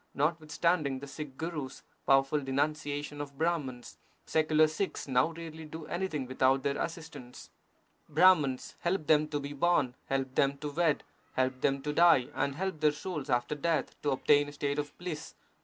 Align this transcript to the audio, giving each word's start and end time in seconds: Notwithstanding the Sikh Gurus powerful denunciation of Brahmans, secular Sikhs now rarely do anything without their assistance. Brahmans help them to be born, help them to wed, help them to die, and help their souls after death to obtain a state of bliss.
Notwithstanding 0.15 0.97
the 0.97 1.05
Sikh 1.05 1.37
Gurus 1.37 1.83
powerful 2.07 2.39
denunciation 2.41 3.21
of 3.21 3.37
Brahmans, 3.37 3.99
secular 4.25 4.65
Sikhs 4.65 5.07
now 5.07 5.27
rarely 5.31 5.63
do 5.63 5.85
anything 5.85 6.25
without 6.25 6.63
their 6.63 6.79
assistance. 6.79 7.51
Brahmans 8.09 8.73
help 8.79 9.05
them 9.05 9.27
to 9.27 9.39
be 9.39 9.53
born, 9.53 9.93
help 10.07 10.33
them 10.33 10.57
to 10.57 10.71
wed, 10.71 11.03
help 11.33 11.61
them 11.61 11.83
to 11.83 11.93
die, 11.93 12.29
and 12.33 12.55
help 12.55 12.79
their 12.79 12.91
souls 12.91 13.29
after 13.29 13.53
death 13.53 13.93
to 14.01 14.09
obtain 14.09 14.49
a 14.49 14.53
state 14.53 14.79
of 14.79 14.97
bliss. 14.97 15.35